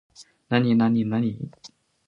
[0.49, 1.51] なになになに